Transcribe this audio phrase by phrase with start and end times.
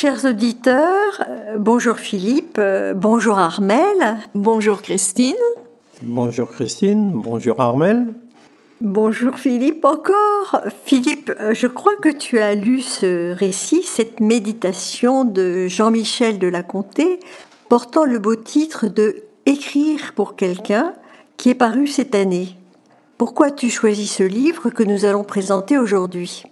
[0.00, 5.34] Chers auditeurs, euh, bonjour Philippe, euh, bonjour Armel, bonjour Christine.
[6.00, 8.06] Bonjour Christine, bonjour Armel.
[8.80, 10.62] Bonjour Philippe encore.
[10.86, 16.62] Philippe, je crois que tu as lu ce récit, cette méditation de Jean-Michel de la
[16.62, 17.20] Comté,
[17.68, 20.94] portant le beau titre de Écrire pour quelqu'un,
[21.36, 22.56] qui est paru cette année.
[23.18, 26.44] Pourquoi as-tu choisi ce livre que nous allons présenter aujourd'hui?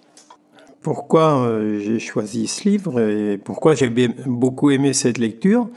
[0.88, 3.90] Pourquoi euh, j'ai choisi ce livre et pourquoi j'ai
[4.24, 5.68] beaucoup aimé cette lecture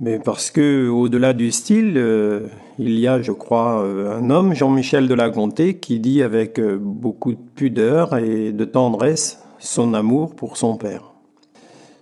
[0.00, 2.48] mais parce que au-delà du style, euh,
[2.80, 6.60] il y a, je crois, euh, un homme, Jean-Michel de la Comté, qui dit avec
[6.60, 11.14] beaucoup de pudeur et de tendresse son amour pour son père.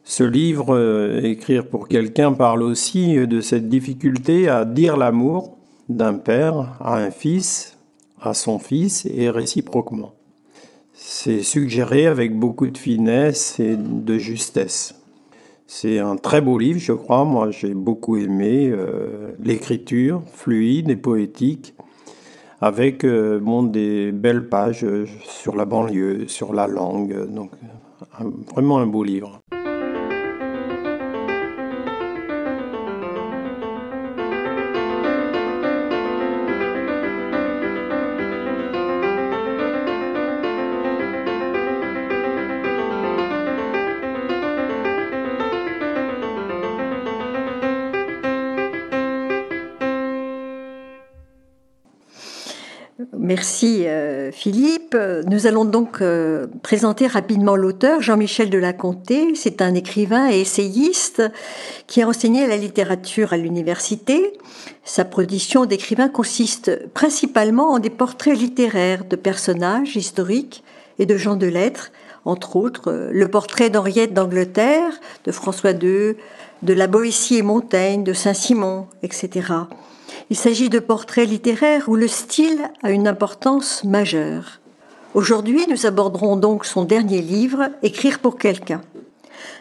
[0.03, 5.59] Ce livre, Écrire pour quelqu'un, parle aussi de cette difficulté à dire l'amour
[5.89, 7.79] d'un père à un fils,
[8.21, 10.15] à son fils et réciproquement.
[10.97, 14.95] C'est suggéré avec beaucoup de finesse et de justesse.
[15.67, 17.25] C'est un très beau livre, je crois.
[17.25, 21.75] Moi, j'ai beaucoup aimé euh, l'écriture fluide et poétique,
[22.61, 24.87] avec euh, des belles pages
[25.25, 27.29] sur la banlieue, sur la langue.
[27.29, 27.51] Donc,
[28.55, 29.41] vraiment un beau livre.
[53.25, 54.95] Merci euh, Philippe.
[55.31, 59.35] Nous allons donc euh, présenter rapidement l'auteur, Jean-Michel de la Comté.
[59.35, 61.23] C'est un écrivain et essayiste
[61.87, 64.35] qui a enseigné la littérature à l'université.
[64.85, 70.63] Sa production d'écrivain consiste principalement en des portraits littéraires de personnages historiques
[70.99, 71.93] et de gens de lettres,
[72.27, 74.93] entre autres euh, le portrait d'Henriette d'Angleterre,
[75.25, 76.15] de François II,
[76.61, 79.47] de la Boétie et Montaigne, de Saint-Simon, etc.
[80.31, 84.61] Il s'agit de portraits littéraires où le style a une importance majeure.
[85.15, 88.83] Aujourd'hui, nous aborderons donc son dernier livre, Écrire pour quelqu'un.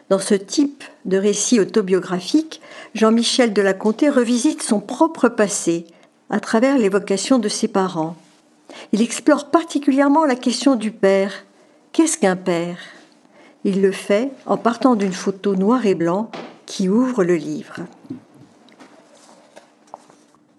[0.09, 2.62] Dans ce type de récit autobiographique,
[2.94, 5.86] Jean-Michel de la Comté revisite son propre passé
[6.30, 8.16] à travers l'évocation de ses parents.
[8.92, 11.46] Il explore particulièrement la question du père.
[11.92, 12.78] Qu'est-ce qu'un père?
[13.64, 16.30] Il le fait en partant d'une photo noir et blanc
[16.66, 17.75] qui ouvre le livre.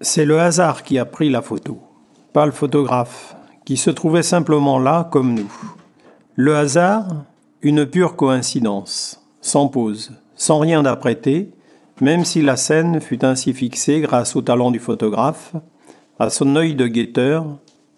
[0.06, 1.78] C'est le hasard qui a pris la photo,
[2.34, 5.50] pas le photographe, qui se trouvait simplement là comme nous.
[6.34, 7.25] Le hasard,
[7.62, 11.48] une pure coïncidence, sans pause, sans rien d'apprêté,
[12.03, 15.54] même si la scène fut ainsi fixée grâce au talent du photographe,
[16.19, 17.47] à son œil de guetteur,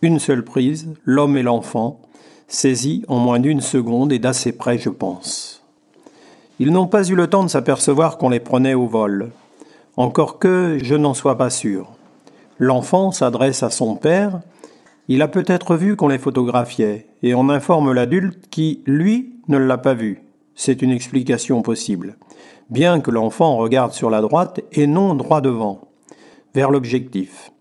[0.00, 2.00] une seule prise, l'homme et l'enfant,
[2.47, 5.65] saisis en moins d'une seconde et d'assez près, je pense.
[6.61, 9.33] Ils n'ont pas eu le temps de s'apercevoir qu'on les prenait au vol,
[9.97, 11.96] encore que je n'en sois pas sûr.
[12.59, 14.41] L'enfant s'adresse à son père,
[15.09, 19.78] il a peut-être vu qu'on les photographiait, et on informe l'adulte qui, lui, ne l'a
[19.78, 20.23] pas vu.
[20.55, 22.17] C'est une explication possible.
[22.70, 25.82] Bien que l'enfant regarde sur la droite et non droit devant,
[26.55, 27.53] vers l'objectif.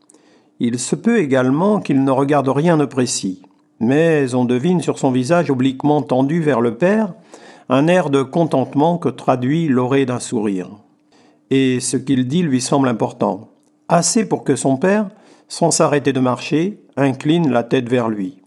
[0.59, 3.41] Il se peut également qu'il ne regarde rien de précis,
[3.81, 7.13] mais on devine sur son visage obliquement tendu vers le père
[7.67, 10.69] un air de contentement que traduit l'orée d'un sourire.
[11.51, 13.49] Et ce qu'il dit lui semble important
[13.89, 15.09] assez pour que son père,
[15.47, 18.41] sans s'arrêter de marcher, incline la tête vers lui.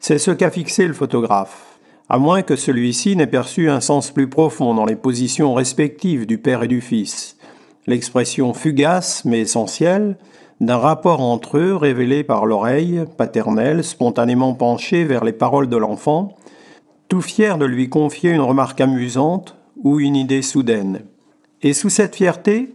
[0.00, 4.28] C'est ce qu'a fixé le photographe, à moins que celui-ci n'ait perçu un sens plus
[4.28, 7.36] profond dans les positions respectives du père et du fils,
[7.86, 10.16] l'expression fugace mais essentielle
[10.60, 16.36] d'un rapport entre eux révélé par l'oreille paternelle spontanément penchée vers les paroles de l'enfant,
[17.08, 21.02] tout fier de lui confier une remarque amusante ou une idée soudaine.
[21.62, 22.74] Et sous cette fierté,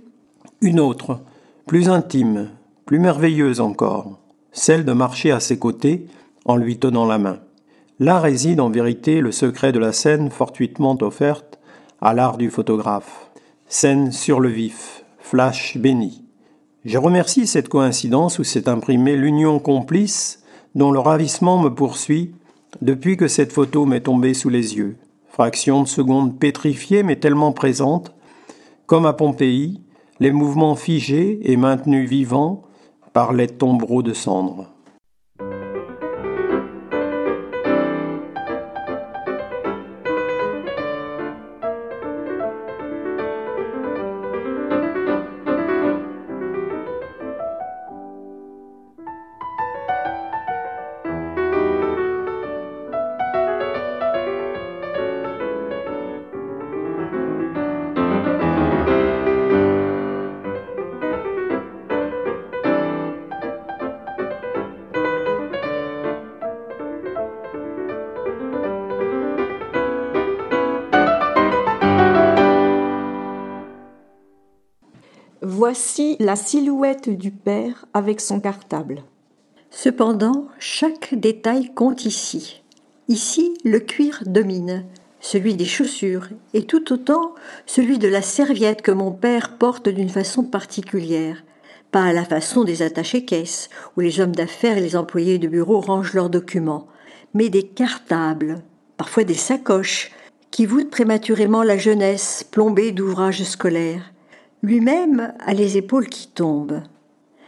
[0.61, 1.19] une autre,
[1.65, 2.49] plus intime,
[2.85, 4.19] plus merveilleuse encore,
[4.51, 6.07] celle de marcher à ses côtés
[6.45, 7.39] en lui tenant la main.
[7.99, 11.59] Là réside en vérité le secret de la scène fortuitement offerte
[12.01, 13.29] à l'art du photographe.
[13.67, 16.25] Scène sur le vif, flash béni.
[16.83, 20.43] Je remercie cette coïncidence où s'est imprimée l'union complice
[20.75, 22.35] dont le ravissement me poursuit
[22.81, 24.97] depuis que cette photo m'est tombée sous les yeux.
[25.29, 28.13] Fraction de seconde pétrifiée mais tellement présente,
[28.85, 29.82] comme à Pompéi,
[30.23, 32.63] les mouvements figés et maintenus vivants
[33.11, 34.72] par les tombereaux de cendres.
[75.65, 79.01] Voici la silhouette du père avec son cartable.
[79.69, 82.61] Cependant, chaque détail compte ici.
[83.07, 84.83] Ici, le cuir domine,
[85.21, 87.33] celui des chaussures, et tout autant
[87.65, 91.41] celui de la serviette que mon père porte d'une façon particulière,
[91.91, 95.47] pas à la façon des attachés caisses, où les hommes d'affaires et les employés de
[95.47, 96.87] bureau rangent leurs documents,
[97.33, 98.61] mais des cartables,
[98.97, 100.11] parfois des sacoches,
[100.51, 104.12] qui voûtent prématurément la jeunesse plombée d'ouvrages scolaires.
[104.63, 106.81] Lui-même a les épaules qui tombent.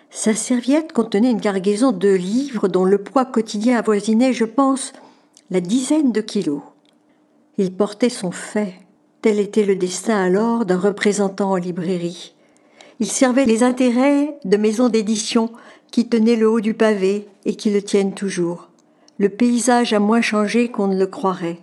[0.10, 4.92] Sa serviette contenait une cargaison de livres dont le poids quotidien avoisinait, je pense,
[5.50, 6.62] la dizaine de kilos.
[7.58, 8.74] Il portait son fait.
[9.22, 12.36] Tel était le destin alors d'un représentant en librairie.
[13.00, 15.52] Il servait les intérêts de maisons d'édition
[15.92, 18.68] qui tenaient le haut du pavé et qui le tiennent toujours.
[19.20, 21.60] Le paysage a moins changé qu'on ne le croirait.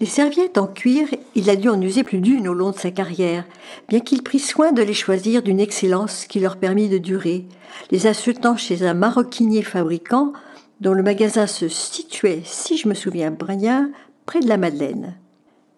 [0.00, 2.92] Les serviettes en cuir, il a dû en user plus d'une au long de sa
[2.92, 3.44] carrière,
[3.88, 7.46] bien qu'il prît soin de les choisir d'une excellence qui leur permit de durer,
[7.90, 10.32] les achetant chez un maroquinier fabricant
[10.80, 13.90] dont le magasin se situait, si je me souviens bien,
[14.24, 15.16] près de la Madeleine.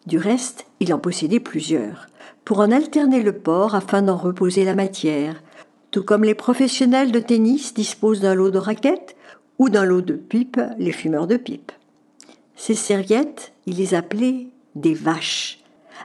[0.06, 2.08] Du reste, il en possédait plusieurs,
[2.44, 5.42] pour en alterner le port afin d'en reposer la matière,
[5.90, 9.16] tout comme les professionnels de tennis disposent d'un lot de raquettes
[9.58, 11.72] ou d'un lot de pipes, les fumeurs de pipes.
[12.62, 15.60] Ces serviettes, il les appelait des vaches,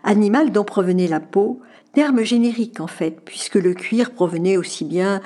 [0.06, 1.60] animal dont provenait la peau,
[1.92, 5.19] terme générique en fait, puisque le cuir provenait aussi bien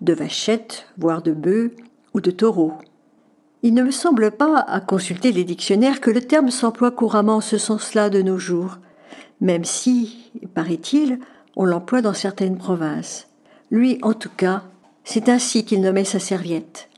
[0.00, 1.76] de vachettes, voire de bœufs
[2.14, 2.72] ou de taureaux.
[3.62, 7.40] Il ne me semble pas, à consulter les dictionnaires, que le terme s'emploie couramment en
[7.42, 8.78] ce sens-là de nos jours,
[9.42, 11.18] même si, paraît-il,
[11.56, 13.28] on l'emploie dans certaines provinces.
[13.70, 14.62] Lui, en tout cas,
[15.04, 16.89] c'est ainsi qu'il nommait sa serviette.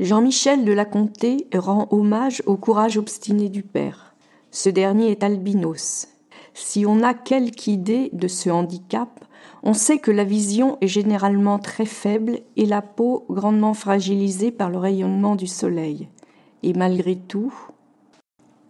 [0.00, 4.16] Jean-Michel de la Comté rend hommage au courage obstiné du père.
[4.50, 6.08] Ce dernier est albinos.
[6.52, 9.24] Si on a quelque idée de ce handicap,
[9.62, 14.68] on sait que la vision est généralement très faible et la peau grandement fragilisée par
[14.68, 16.08] le rayonnement du soleil.
[16.64, 17.54] Et malgré tout.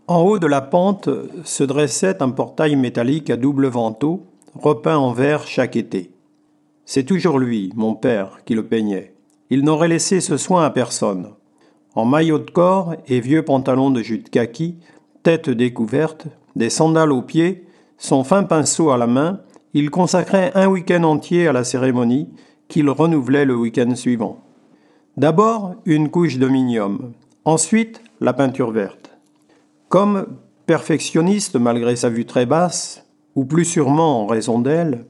[0.07, 1.09] En haut de la pente
[1.45, 6.11] se dressait un portail métallique à double vantaux, repeint en vert chaque été.
[6.85, 9.14] C'est toujours lui, mon père, qui le peignait.
[9.51, 11.31] Il n'aurait laissé ce soin à personne.
[11.95, 14.79] En maillot de corps et vieux pantalon de jute kaki,
[15.23, 17.67] tête découverte, des sandales aux pieds,
[17.99, 19.41] son fin pinceau à la main,
[19.75, 22.29] il consacrait un week-end entier à la cérémonie
[22.69, 24.41] qu'il renouvelait le week-end suivant.
[25.17, 27.13] D'abord une couche de minium,
[27.45, 29.17] ensuite la peinture verte.
[29.89, 30.27] Comme
[30.67, 33.05] perfectionniste malgré sa vue très basse,
[33.37, 35.07] ou plus sûrement en raison d'elle,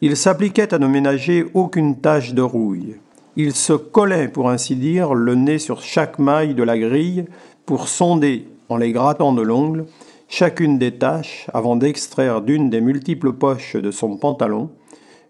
[0.00, 2.96] il s'appliquait à ne ménager aucune tache de rouille.
[3.36, 7.26] Il se collait, pour ainsi dire, le nez sur chaque maille de la grille
[7.66, 9.86] pour sonder, en les grattant de l'ongle,
[10.28, 14.70] chacune des tâches avant d'extraire d'une des multiples poches de son pantalon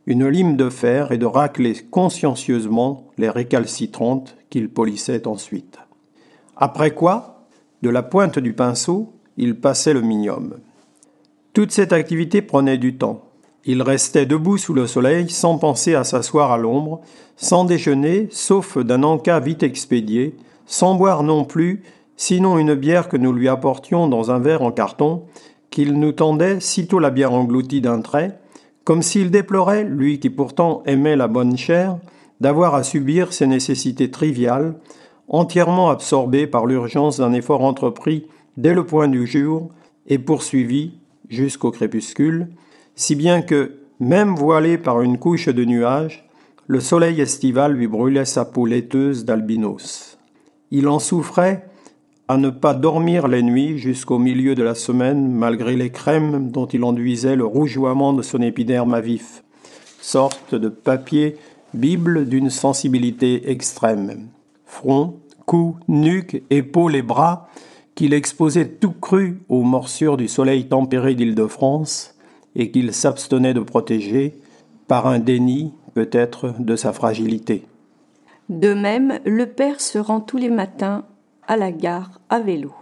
[0.06, 5.78] une lime de fer et de racler consciencieusement les récalcitrantes qu'il polissait ensuite.
[6.56, 7.44] Après quoi,
[7.82, 10.54] de la pointe du pinceau, il passait le minium.
[11.52, 13.24] Toute cette activité prenait du temps.
[13.68, 17.00] Il restait debout sous le soleil sans penser à s'asseoir à l'ombre,
[17.36, 21.82] sans déjeuner, sauf d'un encas vite expédié, sans boire non plus,
[22.16, 25.24] sinon une bière que nous lui apportions dans un verre en carton,
[25.70, 28.38] qu'il nous tendait, sitôt la bière engloutie d'un trait,
[28.84, 31.98] comme s'il déplorait, lui qui pourtant aimait la bonne chair,
[32.40, 34.76] d'avoir à subir ces nécessités triviales,
[35.26, 39.70] entièrement absorbé par l'urgence d'un effort entrepris dès le point du jour
[40.06, 40.92] et poursuivi
[41.28, 42.48] jusqu'au crépuscule,
[42.96, 46.28] si bien que, même voilé par une couche de nuages,
[46.66, 50.18] le soleil estival lui brûlait sa peau laiteuse d'albinos.
[50.70, 51.68] Il en souffrait
[52.26, 56.66] à ne pas dormir les nuits jusqu'au milieu de la semaine, malgré les crèmes dont
[56.66, 59.44] il enduisait le rougeoiement de son épiderme à vif,
[60.00, 61.36] sorte de papier
[61.72, 64.28] bible d'une sensibilité extrême.
[64.64, 67.48] Front, cou, nuque, épaules et bras,
[67.94, 72.15] qu'il exposait tout cru aux morsures du soleil tempéré d'Île-de-France
[72.56, 74.34] et qu'il s'abstenait de protéger
[74.88, 77.64] par un déni peut-être de sa fragilité.
[78.48, 81.04] De même, le père se rend tous les matins
[81.46, 82.72] à la gare à vélo.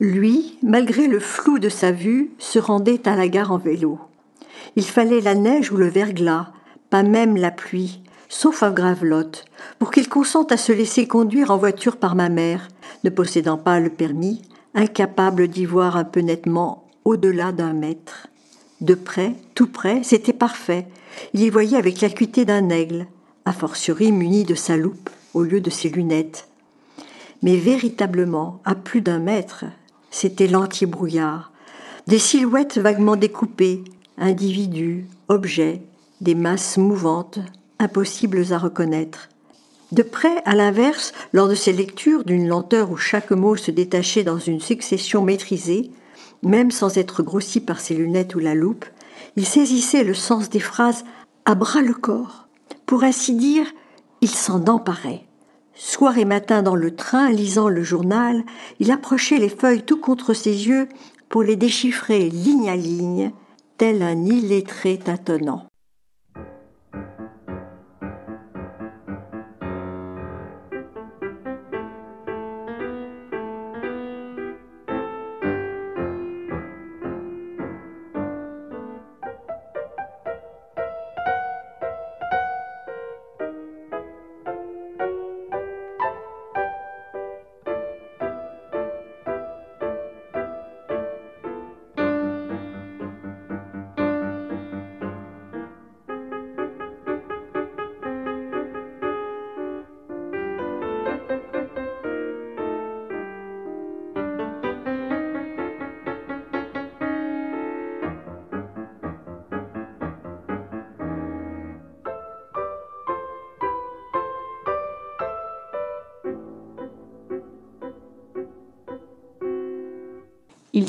[0.00, 3.98] Lui, malgré le flou de sa vue, se rendait à la gare en vélo.
[4.76, 6.48] Il fallait la neige ou le verglas,
[6.88, 9.44] pas même la pluie, sauf à Gravelotte,
[9.78, 12.68] pour qu'il consente à se laisser conduire en voiture par ma mère,
[13.04, 14.42] ne possédant pas le permis,
[14.74, 18.28] incapable d'y voir un peu nettement au-delà d'un mètre.
[18.80, 20.86] De près, tout près, c'était parfait.
[21.34, 23.06] Il y voyait avec l'acuité d'un aigle,
[23.44, 26.46] a fortiori muni de sa loupe au lieu de ses lunettes
[27.42, 29.64] mais véritablement, à plus d'un mètre,
[30.10, 31.52] c'était l'entier brouillard.
[32.06, 33.84] Des silhouettes vaguement découpées,
[34.18, 35.82] individus, objets,
[36.20, 37.38] des masses mouvantes,
[37.78, 39.28] impossibles à reconnaître.
[39.92, 44.22] De près, à l'inverse, lors de ces lectures d'une lenteur où chaque mot se détachait
[44.22, 45.90] dans une succession maîtrisée,
[46.42, 48.86] même sans être grossi par ses lunettes ou la loupe,
[49.36, 51.04] il saisissait le sens des phrases
[51.44, 52.48] à bras le corps.
[52.86, 53.66] Pour ainsi dire,
[54.20, 55.24] il s'en emparait.
[55.74, 58.44] Soir et matin dans le train, lisant le journal,
[58.80, 60.88] il approchait les feuilles tout contre ses yeux
[61.28, 63.32] pour les déchiffrer ligne à ligne,
[63.78, 65.69] tel un illettré tâtonnant.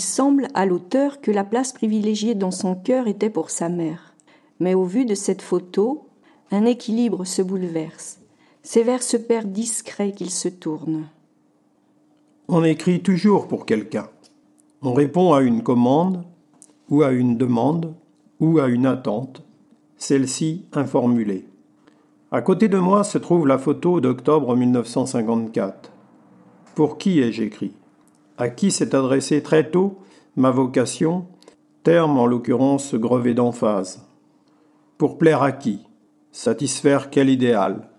[0.01, 4.15] Il semble à l'auteur que la place privilégiée dans son cœur était pour sa mère.
[4.59, 6.07] Mais au vu de cette photo,
[6.49, 8.19] un équilibre se bouleverse.
[8.63, 11.07] C'est vers ce père discret qu'il se tourne.
[12.47, 14.07] On écrit toujours pour quelqu'un.
[14.81, 16.23] On répond à une commande,
[16.89, 17.93] ou à une demande,
[18.39, 19.43] ou à une attente,
[19.97, 21.45] celle-ci informulée.
[22.31, 25.91] À côté de moi se trouve la photo d'octobre 1954.
[26.73, 27.75] Pour qui ai-je écrit?
[28.37, 29.99] À qui s'est adressée très tôt
[30.35, 31.25] ma vocation,
[31.83, 34.05] terme en l'occurrence grevé d'emphase.
[34.97, 35.79] Pour plaire à qui?
[36.31, 37.89] Satisfaire quel idéal?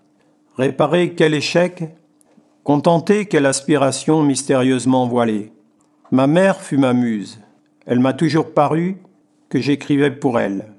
[0.57, 1.83] Réparer quel échec?
[2.63, 5.51] Contenter quelle aspiration mystérieusement voilée?
[6.11, 7.39] Ma mère fut ma muse.
[7.85, 8.97] Elle m'a toujours paru
[9.49, 10.71] que j'écrivais pour elle.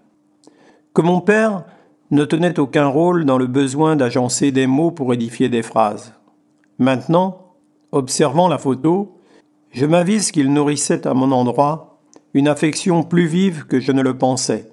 [0.94, 1.64] Que mon père
[2.10, 6.14] ne tenait aucun rôle dans le besoin d'agencer des mots pour édifier des phrases.
[6.78, 7.54] Maintenant,
[7.92, 9.13] observant la photo,
[9.74, 11.98] je m'avise qu'il nourrissait à mon endroit
[12.32, 14.70] une affection plus vive que je ne le pensais.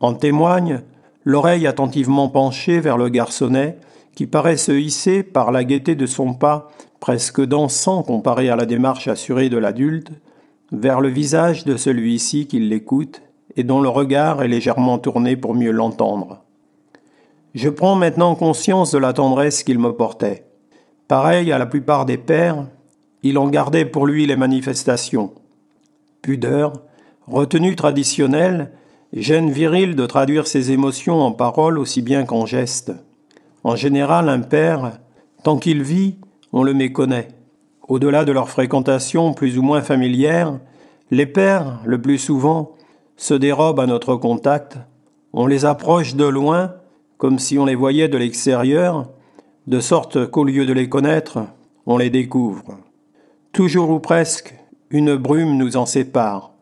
[0.00, 0.82] En témoigne
[1.24, 3.78] l'oreille attentivement penchée vers le garçonnet
[4.16, 6.68] qui paraît se hisser par la gaieté de son pas
[6.98, 10.10] presque dansant comparé à la démarche assurée de l'adulte,
[10.72, 13.22] vers le visage de celui-ci qui l'écoute
[13.56, 16.44] et dont le regard est légèrement tourné pour mieux l'entendre.
[17.54, 20.46] Je prends maintenant conscience de la tendresse qu'il me portait.
[21.06, 22.66] Pareil à la plupart des pères,
[23.22, 25.32] il en gardait pour lui les manifestations.
[26.22, 26.72] Pudeur,
[27.26, 28.72] retenue traditionnelle,
[29.12, 32.92] gêne viril de traduire ses émotions en paroles aussi bien qu'en gestes.
[33.64, 34.98] En général, un père,
[35.44, 36.16] tant qu'il vit,
[36.52, 37.28] on le méconnaît.
[37.88, 40.58] Au-delà de leur fréquentation plus ou moins familière,
[41.10, 42.72] les pères, le plus souvent,
[43.16, 44.78] se dérobent à notre contact,
[45.32, 46.74] on les approche de loin,
[47.18, 49.08] comme si on les voyait de l'extérieur,
[49.66, 51.38] de sorte qu'au lieu de les connaître,
[51.86, 52.78] on les découvre.
[53.52, 54.54] Toujours ou presque,
[54.88, 56.54] une brume nous en sépare.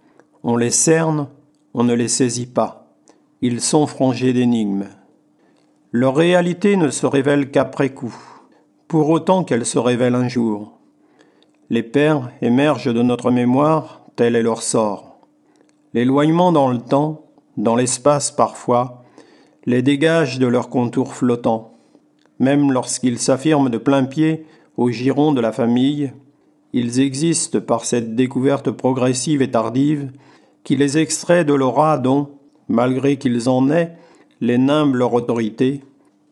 [0.42, 1.28] On les cerne,
[1.72, 2.88] on ne les saisit pas.
[3.42, 4.88] Ils sont frangés d'énigmes.
[5.92, 8.16] Leur réalité ne se révèle qu'après coup,
[8.88, 10.80] pour autant qu'elle se révèle un jour.
[11.68, 15.20] Les pères émergent de notre mémoire, tel est leur sort.
[15.94, 19.04] L'éloignement dans le temps, dans l'espace parfois,
[19.64, 21.74] les dégage de leur contour flottant.
[22.40, 24.44] Même lorsqu'ils s'affirment de plein pied
[24.76, 26.12] au giron de la famille,
[26.72, 30.10] ils existent par cette découverte progressive et tardive
[30.64, 32.28] qui les extrait de l'aura dont,
[32.68, 33.96] malgré qu'ils en aient,
[34.40, 35.82] les nimble leur autorité,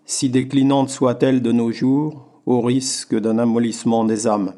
[0.04, 4.54] si déclinante soit-elle de nos jours, au risque d'un amollissement des âmes.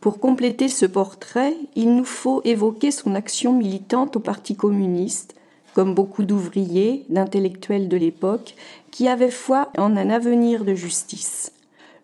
[0.00, 5.34] Pour compléter ce portrait, il nous faut évoquer son action militante au Parti communiste,
[5.74, 8.54] comme beaucoup d'ouvriers, d'intellectuels de l'époque,
[8.90, 11.52] qui avaient foi en un avenir de justice.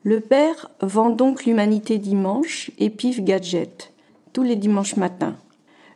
[0.05, 3.93] Le père vend donc l'humanité dimanche et pif gadget,
[4.35, 5.37] tous les dimanches matins.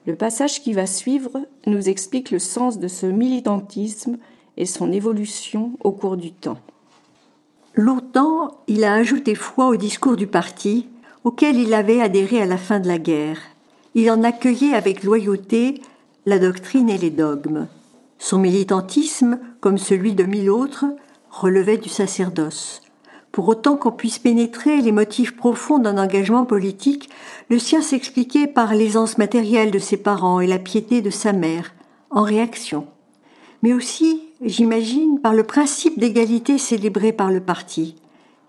[0.06, 4.16] Le passage qui va suivre nous explique le sens de ce militantisme
[4.56, 6.58] et son évolution au cours du temps.
[7.74, 10.88] Longtemps, il a ajouté foi au discours du parti,
[11.24, 13.38] auquel il avait adhéré à la fin de la guerre.
[13.94, 15.80] Il en accueillait avec loyauté
[16.26, 17.66] la doctrine et les dogmes.
[18.18, 20.86] Son militantisme, comme celui de mille autres,
[21.30, 22.82] relevait du sacerdoce.
[23.32, 27.08] Pour autant qu'on puisse pénétrer les motifs profonds d'un engagement politique,
[27.48, 31.72] le sien s'expliquait par l'aisance matérielle de ses parents et la piété de sa mère,
[32.10, 32.86] en réaction.
[33.62, 37.96] Mais aussi, j'imagine, par le principe d'égalité célébré par le parti.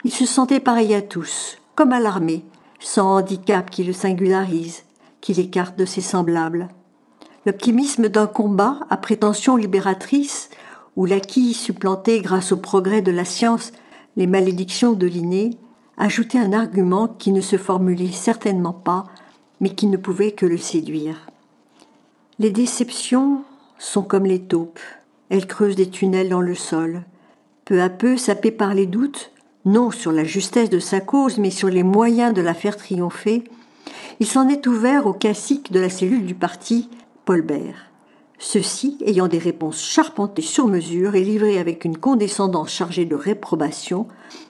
[0.03, 2.43] Il se sentait pareil à tous, comme à l'armée,
[2.81, 4.83] sans handicap qui le singularise,
[5.21, 6.67] qui l'écarte de ses semblables.
[7.45, 10.49] L'optimisme d'un combat à prétention libératrice,
[10.95, 13.71] où l'acquis supplantait grâce au progrès de la science
[14.17, 15.51] les malédictions de l'inné,
[15.97, 19.05] ajoutait un argument qui ne se formulait certainement pas,
[19.59, 21.27] mais qui ne pouvait que le séduire.
[22.39, 23.43] Les déceptions
[23.77, 24.79] sont comme les taupes,
[25.29, 27.03] elles creusent des tunnels dans le sol.
[27.63, 29.31] Peu à peu, sapées par les doutes,
[29.65, 33.43] non sur la justesse de sa cause, mais sur les moyens de la faire triompher,
[34.19, 36.89] il s'en est ouvert au classique de la cellule du parti,
[37.25, 37.91] Paul Bert.
[38.39, 44.07] Ceux-ci, ayant des réponses charpentées sur mesure et livrées avec une condescendance chargée de réprobation,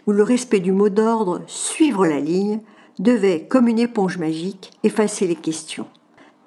[0.08, 2.62] où le respect du mot d'ordre suivre la ligne
[3.00, 5.88] devait, comme une éponge magique, effacer les questions.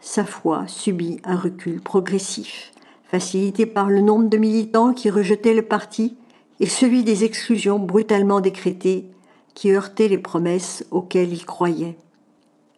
[0.00, 2.72] Sa foi subit un recul progressif,
[3.04, 6.16] facilité par le nombre de militants qui rejetaient le parti
[6.60, 9.06] et celui des exclusions brutalement décrétées
[9.54, 11.96] qui heurtaient les promesses auxquelles il croyait.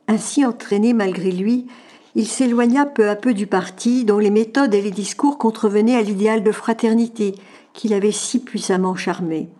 [0.08, 1.66] Ainsi entraîné malgré lui,
[2.14, 6.02] il s'éloigna peu à peu du parti dont les méthodes et les discours contrevenaient à
[6.02, 7.34] l'idéal de fraternité
[7.72, 9.50] qu'il avait si puissamment charmé.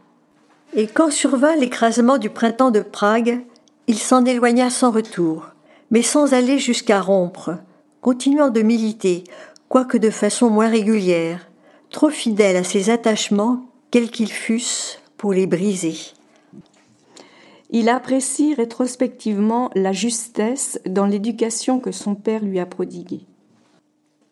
[0.74, 3.44] Et quand survint l'écrasement du printemps de Prague,
[3.86, 5.48] il s'en éloigna sans retour,
[5.90, 7.58] mais sans aller jusqu'à rompre,
[8.00, 9.24] continuant de militer,
[9.68, 11.48] quoique de façon moins régulière,
[11.90, 15.94] trop fidèle à ses attachements quels qu'ils fussent, pour les briser.
[17.70, 23.22] Il apprécie rétrospectivement la justesse dans l'éducation que son père lui a prodiguée.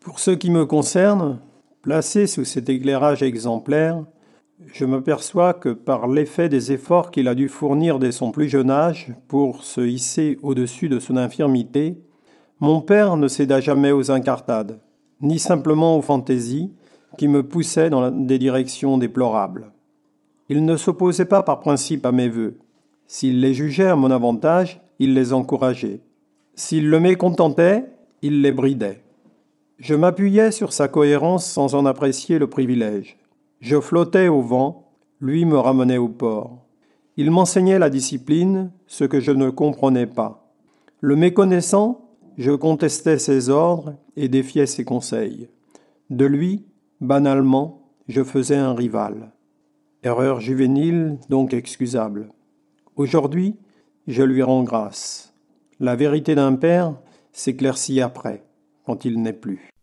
[0.01, 1.41] Pour ce qui me concerne,
[1.81, 4.05] placé sous cet éclairage exemplaire,
[4.67, 8.71] je m'aperçois que par l'effet des efforts qu'il a dû fournir dès son plus jeune
[8.71, 11.97] âge pour se hisser au-dessus de son infirmité,
[12.61, 14.79] mon père ne céda jamais aux incartades,
[15.23, 16.71] ni simplement aux fantaisies
[17.17, 19.73] qui me poussaient dans des directions déplorables.
[20.49, 22.59] Il ne s'opposait pas par principe à mes vœux.
[23.07, 26.01] S'il les jugeait à mon avantage, il les encourageait.
[26.55, 27.85] S'il le mécontentait,
[28.23, 29.03] il les bridait.
[29.79, 33.17] Je m'appuyais sur sa cohérence sans en apprécier le privilège.
[33.61, 36.65] Je flottais au vent, lui me ramenait au port.
[37.17, 40.53] Il m'enseignait la discipline, ce que je ne comprenais pas.
[41.01, 45.49] Le méconnaissant, je contestais ses ordres et défiais ses conseils.
[46.11, 46.65] De lui,
[47.05, 49.33] banalement, je faisais un rival.
[50.03, 52.31] Erreur juvénile, donc excusable.
[52.97, 53.57] Aujourd'hui,
[54.07, 55.35] je lui rends grâce.
[55.81, 56.95] La vérité d'un père
[57.33, 58.45] s'éclaircit après,
[58.87, 59.74] quand il n'est plus.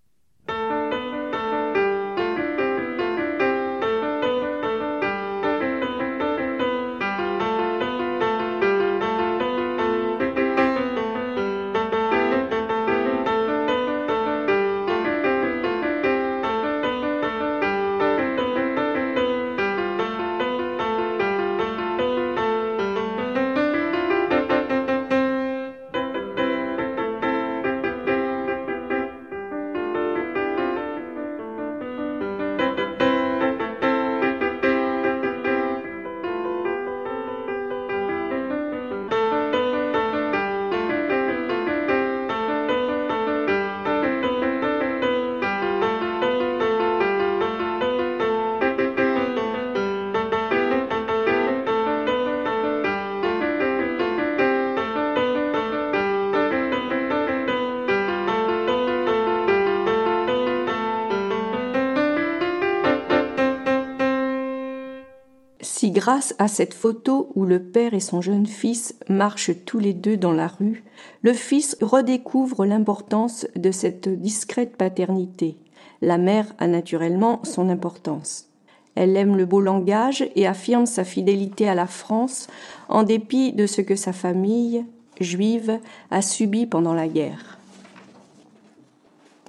[66.02, 70.18] Grâce à cette photo où le père et son jeune fils marchent tous les deux
[70.18, 70.84] dans la rue,
[71.22, 75.58] le fils redécouvre l'importance de cette discrète paternité,
[76.02, 78.48] la mère a naturellement son importance.
[78.96, 82.48] Elle aime le beau langage et affirme sa fidélité à la France
[82.90, 84.84] en dépit de ce que sa famille,
[85.20, 87.61] juive, a subi pendant la guerre.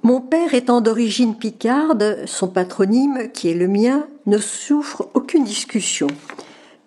[0.04, 6.08] Mon père étant d'origine picarde, son patronyme, qui est le mien, ne souffre aucune discussion.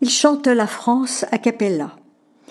[0.01, 1.95] Il chante la France a cappella.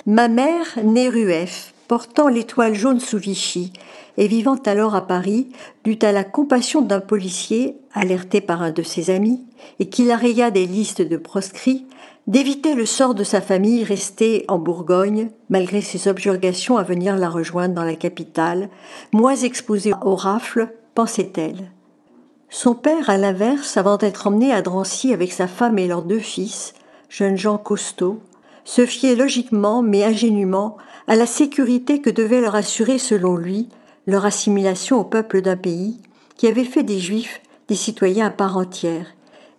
[0.07, 3.75] Ma mère, née Rueff, portant l'étoile jaune sous Vichy,
[4.17, 5.51] et vivant alors à Paris,
[5.85, 9.45] dut à la compassion d'un policier, alerté par un de ses amis,
[9.81, 10.17] et qui la
[10.51, 11.85] des listes de proscrits,
[12.27, 17.29] d'éviter le sort de sa famille restée en Bourgogne, malgré ses objurgations à venir la
[17.29, 18.71] rejoindre dans la capitale,
[19.13, 21.71] moins exposée aux rafles, pensait-elle.
[22.49, 26.21] Son père, à l'inverse, avant d'être emmené à Drancy avec sa femme et leurs deux
[26.21, 26.75] fils,
[27.09, 28.21] jeunes gens costauds,
[28.65, 33.69] se fiait logiquement mais ingénument à la sécurité que devait leur assurer, selon lui,
[34.07, 35.99] leur assimilation au peuple d'un pays
[36.37, 39.07] qui avait fait des Juifs des citoyens à part entière,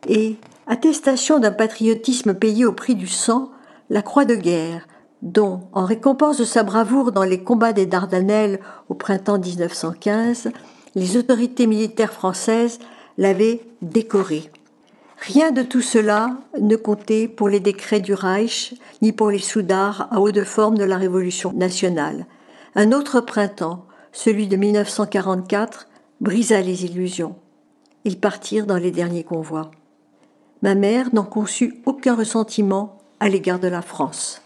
[0.07, 0.35] et,
[0.67, 3.51] attestation d'un patriotisme payé au prix du sang,
[3.89, 4.87] la croix de guerre,
[5.21, 10.51] dont, en récompense de sa bravoure dans les combats des Dardanelles au printemps 1915,
[10.95, 12.79] les autorités militaires françaises
[13.17, 14.49] l'avaient décoré.
[15.17, 20.07] Rien de tout cela ne comptait pour les décrets du Reich, ni pour les soudards
[20.11, 22.25] à haut de forme de la Révolution nationale.
[22.75, 25.87] Un autre printemps, celui de 1944,
[26.21, 27.35] brisa les illusions.
[28.03, 29.71] Ils partirent dans les derniers convois.
[30.61, 34.41] Ma mère n'en conçut aucun ressentiment à l'égard de la France.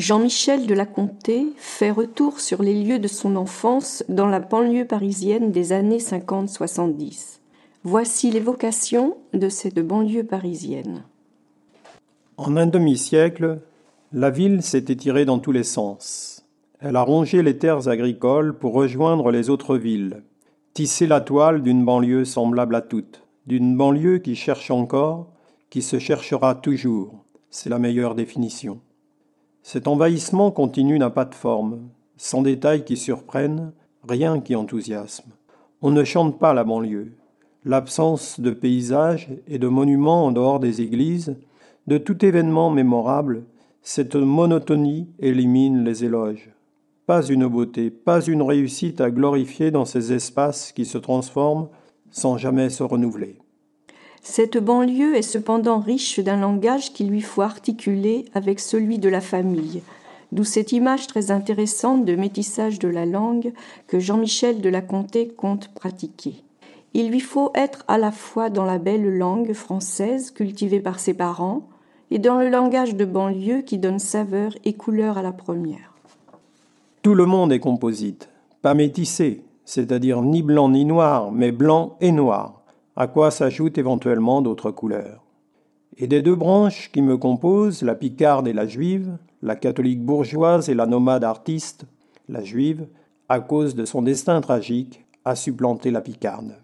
[0.00, 4.86] Jean-Michel de la Comté fait retour sur les lieux de son enfance dans la banlieue
[4.86, 7.40] parisienne des années 50-70.
[7.84, 11.04] Voici l'évocation de cette banlieue parisienne.
[12.38, 13.60] En un demi-siècle,
[14.14, 16.46] la ville s'est étirée dans tous les sens.
[16.80, 20.22] Elle a rongé les terres agricoles pour rejoindre les autres villes,
[20.72, 25.26] tisser la toile d'une banlieue semblable à toutes, d'une banlieue qui cherche encore,
[25.68, 27.22] qui se cherchera toujours.
[27.50, 28.80] C'est la meilleure définition.
[29.62, 31.80] Cet envahissement continu n'a pas de forme,
[32.16, 33.72] sans détails qui surprennent,
[34.08, 35.30] rien qui enthousiasme.
[35.82, 37.12] On ne chante pas la banlieue.
[37.64, 41.36] L'absence de paysages et de monuments en dehors des églises,
[41.86, 43.44] de tout événement mémorable,
[43.82, 46.50] cette monotonie élimine les éloges.
[47.06, 51.68] Pas une beauté, pas une réussite à glorifier dans ces espaces qui se transforment
[52.10, 53.38] sans jamais se renouveler.
[54.22, 59.22] Cette banlieue est cependant riche d'un langage qu'il lui faut articuler avec celui de la
[59.22, 59.82] famille,
[60.30, 63.52] d'où cette image très intéressante de métissage de la langue
[63.86, 66.34] que Jean-Michel de la Comté compte pratiquer.
[66.92, 71.14] Il lui faut être à la fois dans la belle langue française cultivée par ses
[71.14, 71.62] parents
[72.10, 75.94] et dans le langage de banlieue qui donne saveur et couleur à la première.
[77.02, 78.28] Tout le monde est composite,
[78.60, 82.59] pas métissé, c'est-à-dire ni blanc ni noir, mais blanc et noir
[83.00, 85.24] à quoi s'ajoutent éventuellement d'autres couleurs.
[85.96, 90.68] Et des deux branches qui me composent, la picarde et la juive, la catholique bourgeoise
[90.68, 91.86] et la nomade artiste,
[92.28, 92.88] la juive,
[93.30, 96.58] à cause de son destin tragique, a supplanté la picarde.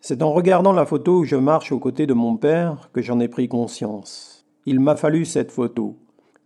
[0.00, 3.20] C'est en regardant la photo où je marche aux côtés de mon père que j'en
[3.20, 4.44] ai pris conscience.
[4.64, 5.94] Il m'a fallu cette photo.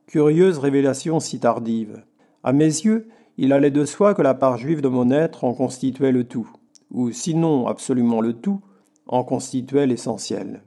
[0.08, 2.04] Curieuse révélation si tardive.
[2.44, 3.08] À mes yeux,
[3.38, 6.50] il allait de soi que la part juive de mon être en constituait le tout,
[6.90, 8.60] ou sinon absolument le tout,
[9.10, 10.62] en constituait l'essentiel.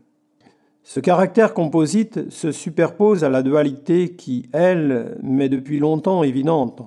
[0.83, 6.83] Ce caractère composite se superpose à la dualité qui, elle, m'est depuis longtemps évidente,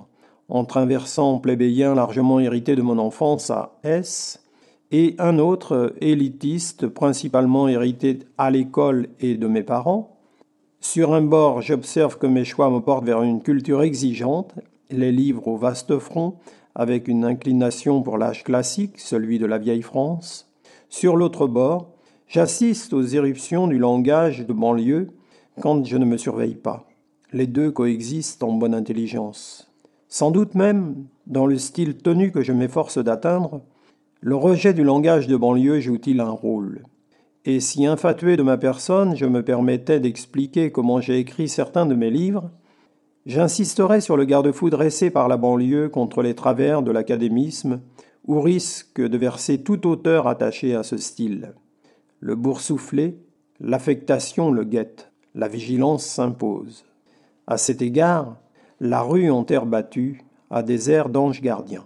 [0.49, 4.43] entre un versant plébéien largement hérité de mon enfance à S
[4.91, 10.17] et un autre élitiste principalement hérité à l'école et de mes parents.
[10.79, 14.53] Sur un bord, j'observe que mes choix me portent vers une culture exigeante,
[14.91, 16.35] les livres au vaste front,
[16.75, 20.46] avec une inclination pour l'âge classique, celui de la vieille France.
[20.89, 21.93] Sur l'autre bord,
[22.27, 25.09] j'assiste aux éruptions du langage de banlieue
[25.61, 26.87] quand je ne me surveille pas.
[27.33, 29.69] Les deux coexistent en bonne intelligence.
[30.07, 33.61] Sans doute même, dans le style tenu que je m'efforce d'atteindre,
[34.21, 36.83] le rejet du langage de banlieue joue-t-il un rôle?
[37.43, 41.95] Et si infatué de ma personne, je me permettais d'expliquer comment j'ai écrit certains de
[41.95, 42.49] mes livres,
[43.25, 47.81] j'insisterais sur le garde-fou dressé par la banlieue contre les travers de l'académisme
[48.27, 51.53] ou risque de verser tout auteur attaché à ce style.
[52.19, 53.17] Le boursouflé,
[53.59, 56.85] l'affectation le guette, la vigilance s'impose.
[57.47, 58.37] À cet égard,
[58.79, 61.85] la rue en terre battue a des airs d'ange gardien.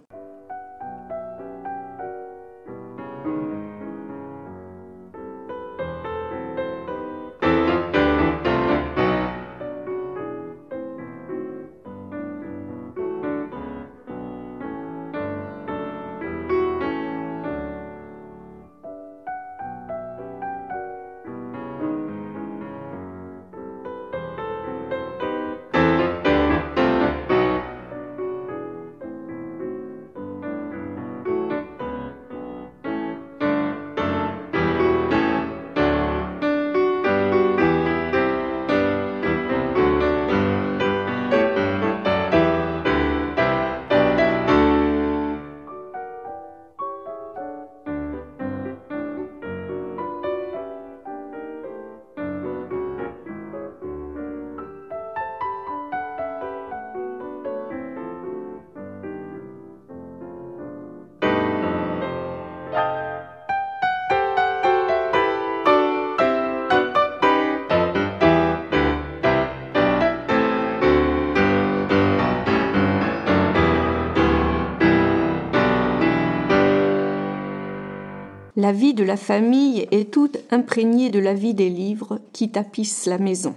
[78.62, 83.06] La vie de la famille est toute imprégnée de la vie des livres qui tapissent
[83.06, 83.56] la maison.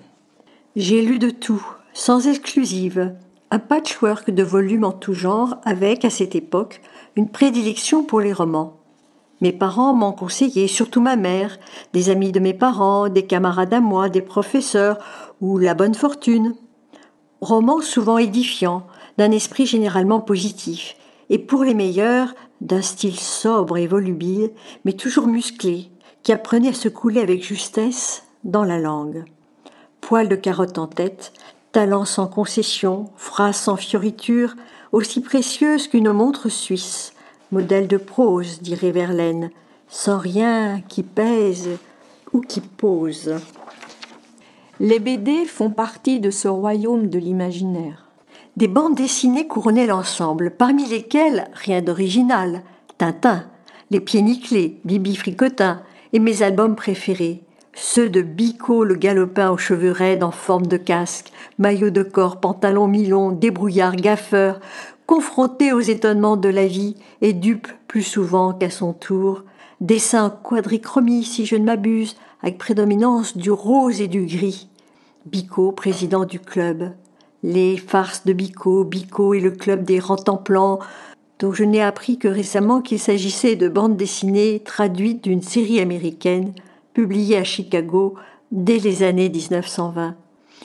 [0.76, 1.64] J'ai lu de tout,
[1.94, 3.14] sans exclusive,
[3.52, 6.82] un patchwork de volumes en tout genre avec, à cette époque,
[7.16, 8.78] une prédilection pour les romans.
[9.42, 11.60] Mes parents m'ont conseillé, surtout ma mère,
[11.94, 14.98] des amis de mes parents, des camarades à moi, des professeurs,
[15.40, 16.56] ou la bonne fortune.
[17.42, 18.88] Romans souvent édifiants,
[19.20, 20.96] d'un esprit généralement positif,
[21.30, 24.52] et pour les meilleurs, d'un style sobre et volubile,
[24.86, 25.90] mais toujours musclé,
[26.24, 29.26] qui apprenait à se couler avec justesse dans la langue.
[30.02, 31.34] Poil de carotte en tête,
[31.72, 34.56] talent sans concession, phrase sans fioriture,
[34.92, 37.14] aussi précieuse qu'une montre suisse,
[37.52, 39.52] modèle de prose, dirait Verlaine,
[39.88, 41.70] sans rien qui pèse
[42.34, 43.36] ou qui pose.
[44.80, 48.05] Les BD font partie de ce royaume de l'imaginaire.
[48.58, 52.62] Des bandes dessinées couronnaient l'ensemble, parmi lesquelles rien d'original,
[52.98, 53.44] Tintin,
[53.92, 55.82] Les Pieds Nickelés, Bibi Fricotin,
[56.14, 60.78] et mes albums préférés, ceux de Bico le galopin aux cheveux raides en forme de
[60.78, 64.62] casque, maillot de corps, pantalon mi-long, débrouillard, gaffeur,
[65.06, 69.44] confronté aux étonnements de la vie et dupe plus souvent qu'à son tour,
[69.82, 74.70] dessin quadrichromie si je ne m'abuse, avec prédominance du rose et du gris.
[75.26, 76.94] Bico, président du club.
[77.48, 80.80] Les farces de Bico, Bico et le club des rentemplants,
[81.38, 86.54] dont je n'ai appris que récemment qu'il s'agissait de bandes dessinées traduites d'une série américaine
[86.96, 88.16] publiée à Chicago
[88.52, 90.16] dès les années 1920.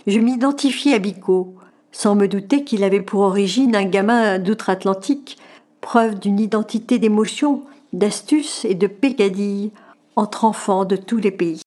[0.07, 1.55] Je m'identifiais à Bico,
[1.93, 5.37] sans me douter qu'il avait pour origine un gamin d'outre-Atlantique,
[5.83, 9.71] preuve d'une identité d'émotion, d'astuce et de pégadille
[10.17, 11.61] entre enfants de tous les pays.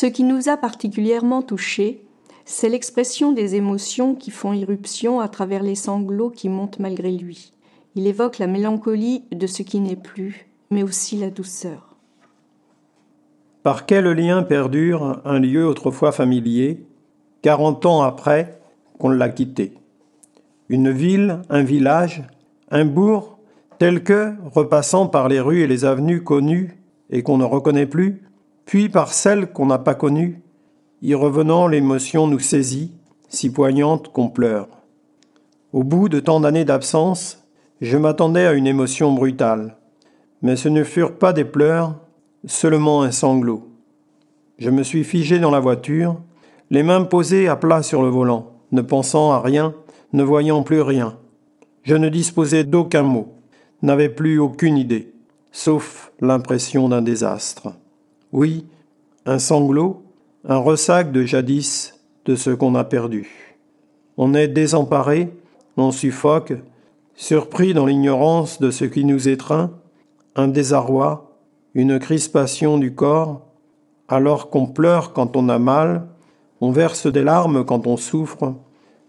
[0.00, 2.04] Ce qui nous a particulièrement touchés,
[2.44, 7.52] c'est l'expression des émotions qui font irruption à travers les sanglots qui montent malgré lui.
[7.96, 11.96] Il évoque la mélancolie de ce qui n'est plus, mais aussi la douceur.
[13.64, 16.86] Par quel lien perdure un lieu autrefois familier,
[17.42, 18.60] quarante ans après
[19.00, 19.72] qu'on l'a quitté?
[20.68, 22.22] Une ville, un village,
[22.70, 23.40] un bourg,
[23.80, 26.78] tel que, repassant par les rues et les avenues connues
[27.10, 28.22] et qu'on ne reconnaît plus,
[28.68, 30.42] puis par celle qu'on n'a pas connue,
[31.00, 32.92] y revenant l'émotion nous saisit,
[33.30, 34.68] si poignante qu'on pleure.
[35.72, 37.46] Au bout de tant d'années d'absence,
[37.80, 39.78] je m'attendais à une émotion brutale,
[40.42, 41.94] mais ce ne furent pas des pleurs,
[42.44, 43.66] seulement un sanglot.
[44.58, 46.20] Je me suis figé dans la voiture,
[46.68, 49.72] les mains posées à plat sur le volant, ne pensant à rien,
[50.12, 51.16] ne voyant plus rien.
[51.84, 53.32] Je ne disposais d'aucun mot,
[53.80, 55.14] n'avais plus aucune idée,
[55.52, 57.72] sauf l'impression d'un désastre.
[58.32, 58.66] Oui,
[59.24, 60.02] un sanglot,
[60.46, 63.56] un ressac de jadis de ce qu'on a perdu.
[64.18, 65.32] On est désemparé,
[65.78, 66.52] on suffoque,
[67.14, 69.70] surpris dans l'ignorance de ce qui nous étreint,
[70.36, 71.38] un désarroi,
[71.72, 73.46] une crispation du corps,
[74.08, 76.06] alors qu'on pleure quand on a mal,
[76.60, 78.54] on verse des larmes quand on souffre,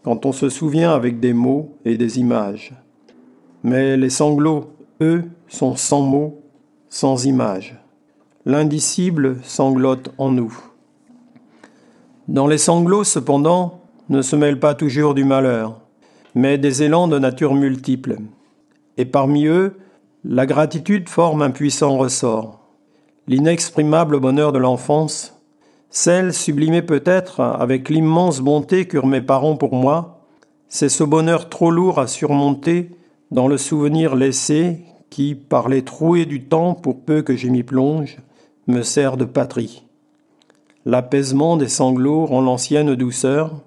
[0.03, 2.73] quand on se souvient avec des mots et des images.
[3.63, 6.39] Mais les sanglots, eux, sont sans mots,
[6.87, 7.78] sans images
[8.49, 10.57] l'indicible sanglote en nous.
[12.27, 15.79] Dans les sanglots, cependant, ne se mêle pas toujours du malheur,
[16.33, 18.17] mais des élans de nature multiples.
[18.97, 19.77] Et parmi eux,
[20.23, 22.59] la gratitude forme un puissant ressort.
[23.27, 25.39] L'inexprimable bonheur de l'enfance,
[25.91, 30.25] celle sublimée peut-être avec l'immense bonté qu'eurent mes parents pour moi,
[30.69, 32.89] c'est ce bonheur trop lourd à surmonter
[33.29, 37.61] dans le souvenir laissé qui, par les trouées du temps pour peu que j'y m'y
[37.61, 38.17] plonge,
[38.69, 39.83] me sert de patrie.
[40.85, 43.61] L'apaisement des sanglots rend l'ancienne douceur,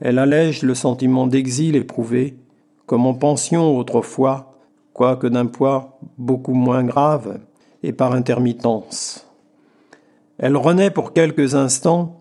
[0.00, 2.36] elle allège le sentiment d'exil éprouvé,
[2.86, 4.54] comme en pension autrefois,
[4.92, 7.38] quoique d'un poids beaucoup moins grave
[7.82, 9.26] et par intermittence.
[10.38, 12.20] Elle renaît pour quelques instants,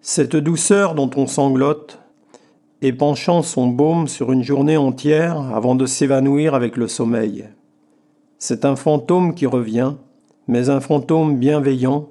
[0.00, 1.98] cette douceur dont on sanglote,
[2.82, 7.46] et penchant son baume sur une journée entière avant de s'évanouir avec le sommeil.
[8.38, 9.94] C'est un fantôme qui revient,
[10.50, 12.08] mais un fantôme bienveillant,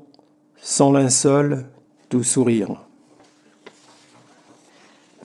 [0.61, 1.65] sans linceul,
[2.07, 2.85] tout sourire.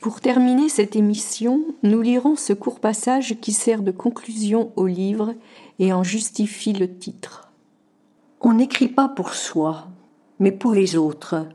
[0.00, 5.32] Pour terminer cette émission, nous lirons ce court passage qui sert de conclusion au livre
[5.78, 7.52] et en justifie le titre.
[8.40, 9.86] On n'écrit pas pour soi,
[10.40, 11.46] mais pour les autres,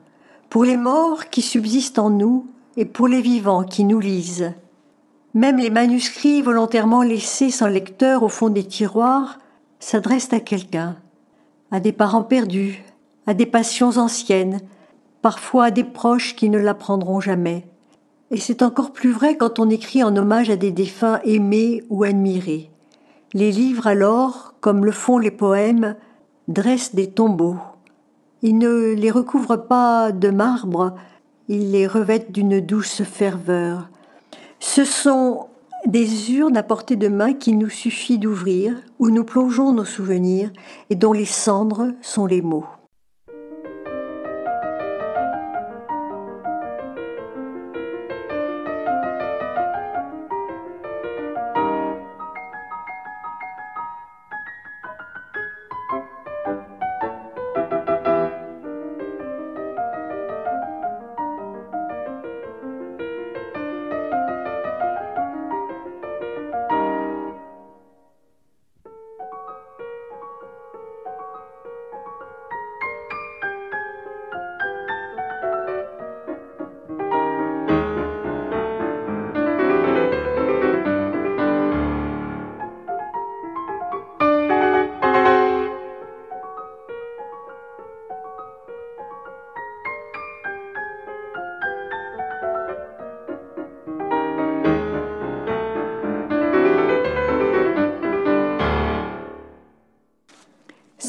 [0.49, 2.47] pour les morts qui subsistent en nous
[2.78, 4.53] et pour les vivants qui nous lisent.
[5.34, 9.39] Même les manuscrits volontairement laissés sans lecteur au fond des tiroirs
[9.82, 10.95] s'adressent à quelqu'un,
[11.72, 12.84] à des parents perdus,
[13.28, 14.59] à des passions anciennes,
[15.22, 17.65] parfois à des proches qui ne l'apprendront jamais.
[18.32, 22.03] Et c'est encore plus vrai quand on écrit en hommage à des défunts aimés ou
[22.03, 22.70] admirés.
[23.34, 25.95] Les livres alors, comme le font les poèmes,
[26.47, 27.57] dressent des tombeaux.
[28.41, 30.95] Ils ne les recouvrent pas de marbre,
[31.47, 33.89] ils les revêtent d'une douce ferveur.
[34.59, 35.49] Ce sont
[35.86, 40.51] des urnes à portée de main qu'il nous suffit d'ouvrir, où nous plongeons nos souvenirs
[40.89, 42.65] et dont les cendres sont les mots.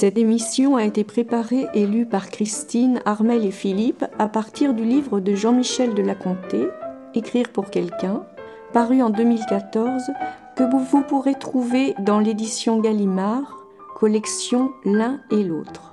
[0.00, 4.82] Cette émission a été préparée et lue par Christine, Armel et Philippe à partir du
[4.82, 6.68] livre de Jean-Michel de la Comté,
[7.14, 8.22] Écrire pour quelqu'un,
[8.72, 10.04] paru en 2014,
[10.56, 13.58] que vous pourrez trouver dans l'édition Gallimard,
[13.94, 15.89] collection L'un et l'autre.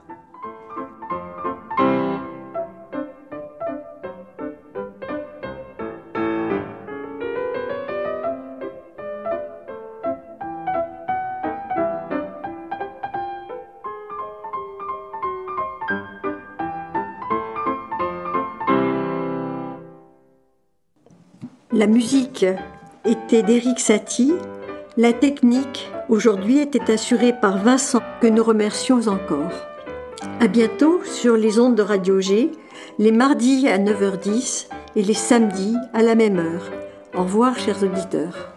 [21.78, 22.43] La musique
[23.05, 24.34] était d'Éric Satie,
[24.97, 29.53] la technique aujourd'hui était assurée par Vincent que nous remercions encore.
[30.39, 32.51] À bientôt sur les ondes de Radio G,
[32.97, 36.71] les mardis à 9h10 et les samedis à la même heure.
[37.15, 38.57] Au revoir chers auditeurs.